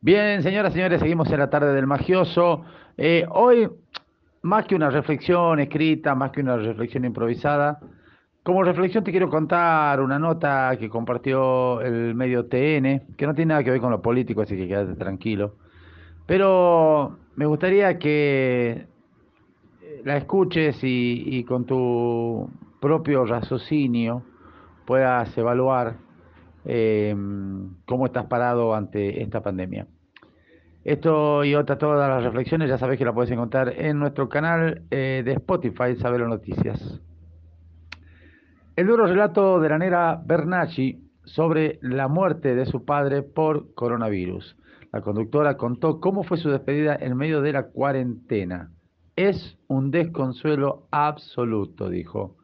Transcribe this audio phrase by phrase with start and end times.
[0.00, 2.64] Bien, señoras y señores, seguimos en la tarde del magioso.
[2.98, 3.68] Eh, hoy,
[4.42, 7.80] más que una reflexión escrita, más que una reflexión improvisada,
[8.42, 13.48] como reflexión te quiero contar una nota que compartió el medio TN, que no tiene
[13.50, 15.54] nada que ver con lo político, así que quédate tranquilo.
[16.26, 18.86] Pero me gustaría que
[20.04, 22.48] la escuches y con tu
[22.80, 24.22] propio raciocinio
[24.84, 26.05] puedas evaluar
[26.66, 27.14] eh,
[27.86, 29.86] cómo estás parado ante esta pandemia.
[30.84, 34.82] Esto y otras todas las reflexiones ya sabes que la puedes encontrar en nuestro canal
[34.90, 37.00] eh, de Spotify, Saber Noticias.
[38.76, 44.56] El duro relato de la negra Bernacci sobre la muerte de su padre por coronavirus.
[44.92, 48.70] La conductora contó cómo fue su despedida en medio de la cuarentena.
[49.16, 52.36] Es un desconsuelo absoluto, dijo.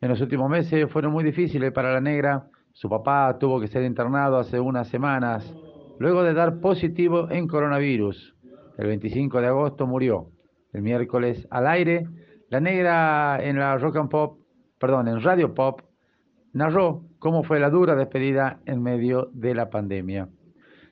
[0.00, 3.84] En los últimos meses fueron muy difíciles para la negra su papá tuvo que ser
[3.84, 5.54] internado hace unas semanas
[6.00, 8.34] luego de dar positivo en coronavirus.
[8.76, 10.26] El 25 de agosto murió.
[10.72, 12.08] El miércoles al aire,
[12.48, 14.40] la negra en la Rock and Pop,
[14.80, 15.82] perdón, en Radio Pop,
[16.52, 20.28] narró cómo fue la dura despedida en medio de la pandemia.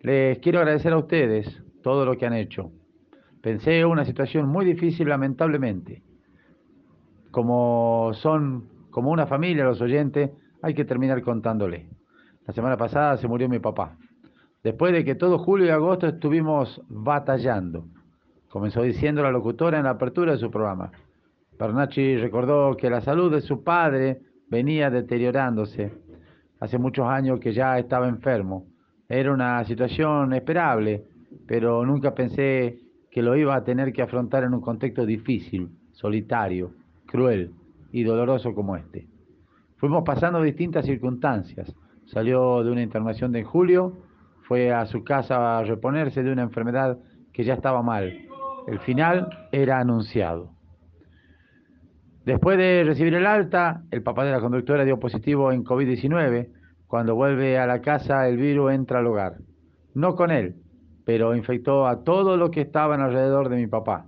[0.00, 2.72] Les quiero agradecer a ustedes todo lo que han hecho.
[3.42, 6.02] Pensé una situación muy difícil, lamentablemente.
[7.30, 10.30] Como son como una familia los oyentes,
[10.62, 11.88] hay que terminar contándole.
[12.46, 13.96] La semana pasada se murió mi papá.
[14.62, 17.86] Después de que todo julio y agosto estuvimos batallando,
[18.48, 20.90] comenzó diciendo la locutora en la apertura de su programa.
[21.58, 25.92] Bernacci recordó que la salud de su padre venía deteriorándose.
[26.60, 28.66] Hace muchos años que ya estaba enfermo.
[29.08, 31.04] Era una situación esperable,
[31.46, 36.72] pero nunca pensé que lo iba a tener que afrontar en un contexto difícil, solitario,
[37.06, 37.52] cruel
[37.92, 39.06] y doloroso como este.
[39.76, 41.74] Fuimos pasando distintas circunstancias.
[42.06, 43.98] Salió de una internación de julio,
[44.46, 46.98] fue a su casa a reponerse de una enfermedad
[47.32, 48.12] que ya estaba mal.
[48.66, 50.56] El final era anunciado.
[52.24, 56.48] Después de recibir el alta, el papá de la conductora dio positivo en COVID-19.
[56.88, 59.36] Cuando vuelve a la casa, el virus entra al hogar.
[59.94, 60.56] No con él,
[61.04, 64.06] pero infectó a todo lo que estaban alrededor de mi papá,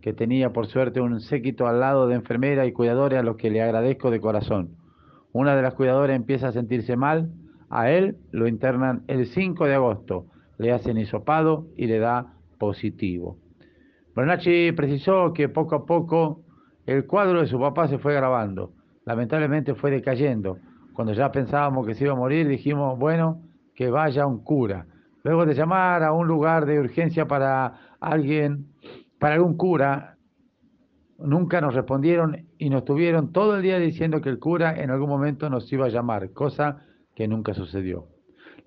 [0.00, 3.50] que tenía por suerte un séquito al lado de enfermera y cuidadores a los que
[3.50, 4.77] le agradezco de corazón.
[5.32, 7.30] Una de las cuidadoras empieza a sentirse mal,
[7.70, 10.26] a él lo internan el 5 de agosto,
[10.58, 13.38] le hacen hisopado y le da positivo.
[14.14, 16.42] Bernacci precisó que poco a poco
[16.86, 18.72] el cuadro de su papá se fue grabando.
[19.04, 20.58] Lamentablemente fue decayendo.
[20.92, 23.42] Cuando ya pensábamos que se iba a morir, dijimos, bueno,
[23.76, 24.86] que vaya un cura.
[25.22, 28.66] Luego de llamar a un lugar de urgencia para alguien,
[29.20, 30.17] para algún cura,
[31.18, 35.08] nunca nos respondieron y nos tuvieron todo el día diciendo que el cura en algún
[35.08, 36.84] momento nos iba a llamar, cosa
[37.14, 38.06] que nunca sucedió.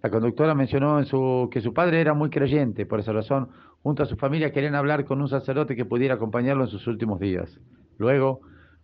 [0.03, 3.49] La conductora mencionó en su, que su padre era muy creyente, por esa razón,
[3.83, 7.19] junto a su familia querían hablar con un sacerdote que pudiera acompañarlo en sus últimos
[7.19, 7.59] días.
[7.97, 8.41] Luego,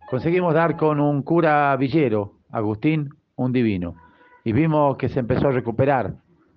[0.10, 3.96] conseguimos dar con un cura villero, Agustín, un divino,
[4.44, 6.16] y vimos que se empezó a recuperar.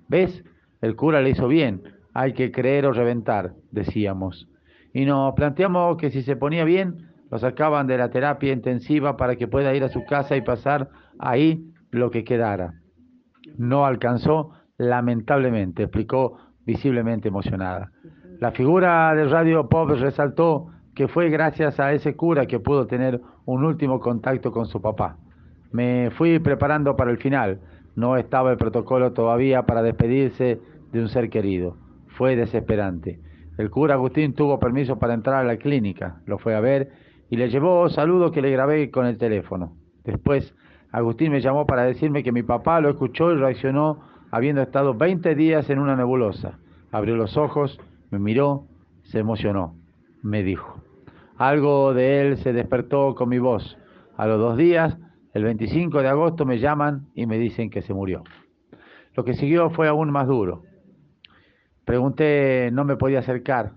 [0.09, 0.44] ¿Ves?
[0.81, 1.82] El cura le hizo bien,
[2.15, 4.47] hay que creer o reventar, decíamos
[4.92, 9.36] y nos planteamos que si se ponía bien, lo sacaban de la terapia intensiva para
[9.36, 12.74] que pueda ir a su casa y pasar ahí lo que quedara.
[13.56, 17.92] No alcanzó, lamentablemente, explicó visiblemente emocionada.
[18.40, 23.20] La figura de Radio Pop resaltó que fue gracias a ese cura que pudo tener
[23.44, 25.16] un último contacto con su papá.
[25.72, 27.60] Me fui preparando para el final.
[27.94, 30.60] No estaba el protocolo todavía para despedirse
[30.92, 31.76] de un ser querido.
[32.08, 33.20] Fue desesperante.
[33.60, 36.93] El cura Agustín tuvo permiso para entrar a la clínica, lo fue a ver
[37.28, 39.76] y le llevó saludos que le grabé con el teléfono.
[40.03, 40.54] Después,
[40.91, 44.00] Agustín me llamó para decirme que mi papá lo escuchó y reaccionó
[44.31, 46.59] habiendo estado 20 días en una nebulosa.
[46.91, 47.78] Abrió los ojos,
[48.10, 48.65] me miró,
[49.03, 49.75] se emocionó,
[50.22, 50.81] me dijo.
[51.37, 53.77] Algo de él se despertó con mi voz.
[54.16, 54.97] A los dos días,
[55.34, 58.25] el 25 de agosto, me llaman y me dicen que se murió.
[59.15, 60.62] Lo que siguió fue aún más duro.
[61.91, 63.72] Pregunté, no me podía acercar.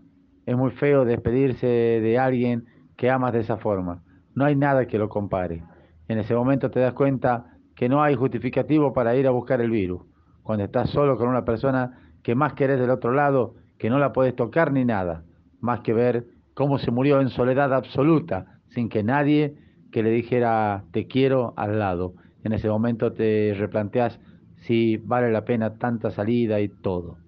[0.46, 2.66] Es muy feo despedirse de alguien
[2.96, 4.04] que amas de esa forma.
[4.36, 5.64] No hay nada que lo compare.
[6.08, 9.72] En ese momento te das cuenta que no hay justificativo para ir a buscar el
[9.72, 10.04] virus.
[10.44, 14.14] Cuando estás solo con una persona que más querés del otro lado, que no la
[14.14, 15.24] puedes tocar ni nada,
[15.60, 19.56] más que ver cómo se murió en soledad absoluta, sin que nadie
[19.92, 22.14] que le dijera te quiero al lado.
[22.44, 24.20] En ese momento te replanteas
[24.58, 27.23] si vale la pena tanta salida y todo.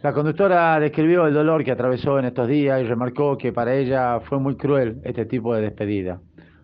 [0.00, 4.20] La conductora describió el dolor que atravesó en estos días y remarcó que para ella
[4.20, 6.20] fue muy cruel este tipo de despedida.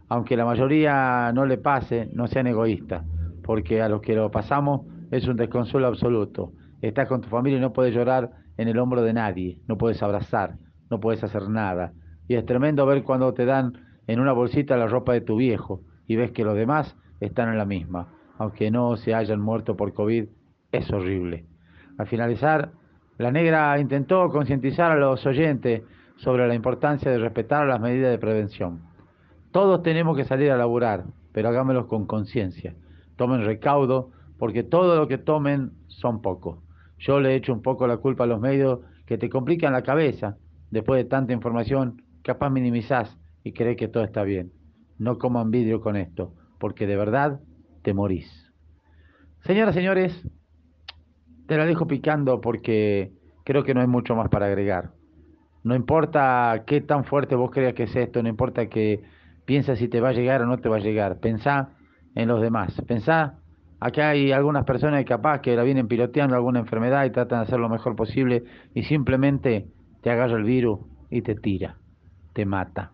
[0.09, 3.03] Aunque la mayoría no le pase, no sean egoístas,
[3.43, 6.53] porque a los que lo pasamos es un desconsuelo absoluto.
[6.81, 10.01] Estás con tu familia y no puedes llorar en el hombro de nadie, no puedes
[10.01, 10.55] abrazar,
[10.89, 11.93] no puedes hacer nada.
[12.29, 13.73] Y es tremendo ver cuando te dan
[14.07, 17.59] en una bolsita la ropa de tu viejo y ves que los demás están en
[17.59, 20.27] la misma, aunque no se hayan muerto por COVID,
[20.71, 21.47] es horrible.
[21.99, 22.71] Al finalizar,
[23.19, 25.83] la negra intentó concientizar a los oyentes
[26.17, 28.83] sobre la importancia de respetar las medidas de prevención.
[29.53, 32.75] Todos tenemos que salir a laburar, pero hagámoslo con conciencia.
[33.17, 36.59] Tomen recaudo, porque todo lo que tomen son pocos.
[36.99, 40.37] Yo le echo un poco la culpa a los medios que te complican la cabeza.
[40.71, 44.53] Después de tanta información, capaz minimizás y crees que todo está bien.
[44.99, 47.41] No coman vidrio con esto, porque de verdad
[47.83, 48.53] te morís.
[49.45, 50.29] Señoras, señores,
[51.47, 53.13] te la dejo picando porque
[53.45, 54.91] creo que no hay mucho más para agregar.
[55.63, 59.03] No importa qué tan fuerte vos creas que es esto, no importa que
[59.45, 61.21] pienses si te va a llegar o no te va a llegar.
[61.21, 61.71] Pensá
[62.15, 62.81] en los demás.
[62.87, 63.39] Pensá,
[63.81, 67.43] acá hay algunas personas que capaz que la vienen piloteando alguna enfermedad y tratan de
[67.45, 68.45] hacer lo mejor posible
[68.75, 69.69] y simplemente
[70.03, 70.81] te agarra el virus
[71.11, 71.77] y te tira,
[72.33, 72.93] te mata.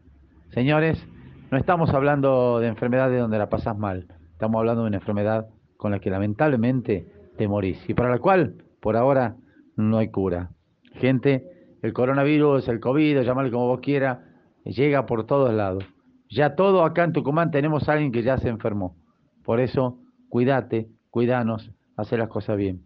[0.50, 1.04] Señores,
[1.50, 5.90] no estamos hablando de enfermedades donde la pasas mal, estamos hablando de una enfermedad con
[5.90, 7.06] la que lamentablemente
[7.48, 9.36] morís y para la cual por ahora
[9.76, 10.50] no hay cura.
[10.94, 14.18] Gente, el coronavirus, el COVID, llamarle como vos quieras,
[14.64, 15.84] llega por todos lados.
[16.28, 18.96] Ya todo acá en Tucumán tenemos a alguien que ya se enfermó.
[19.44, 19.98] Por eso,
[20.28, 22.82] cuídate, cuidanos, hacer las cosas bien.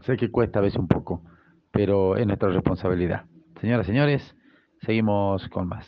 [0.00, 1.22] Sé que cuesta a veces un poco,
[1.70, 3.24] pero es nuestra responsabilidad.
[3.60, 4.36] Señoras señores,
[4.80, 5.86] seguimos con más.